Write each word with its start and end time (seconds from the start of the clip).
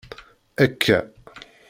Akka! 0.63 0.97